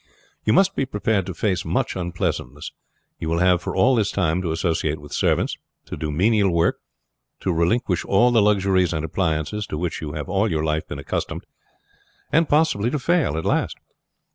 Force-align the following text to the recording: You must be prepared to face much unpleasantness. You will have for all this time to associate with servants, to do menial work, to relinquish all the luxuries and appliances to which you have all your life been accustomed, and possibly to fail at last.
You 0.45 0.51
must 0.53 0.75
be 0.75 0.87
prepared 0.87 1.27
to 1.27 1.35
face 1.35 1.63
much 1.63 1.95
unpleasantness. 1.95 2.71
You 3.19 3.29
will 3.29 3.37
have 3.37 3.61
for 3.61 3.75
all 3.75 3.93
this 3.93 4.09
time 4.09 4.41
to 4.41 4.51
associate 4.51 4.99
with 4.99 5.13
servants, 5.13 5.57
to 5.85 5.95
do 5.95 6.09
menial 6.11 6.49
work, 6.51 6.79
to 7.41 7.53
relinquish 7.53 8.03
all 8.05 8.31
the 8.31 8.41
luxuries 8.41 8.93
and 8.93 9.05
appliances 9.05 9.67
to 9.67 9.77
which 9.77 10.01
you 10.01 10.13
have 10.13 10.27
all 10.27 10.49
your 10.49 10.63
life 10.63 10.87
been 10.87 10.97
accustomed, 10.97 11.45
and 12.31 12.49
possibly 12.49 12.89
to 12.89 12.97
fail 12.97 13.37
at 13.37 13.45
last. 13.45 13.77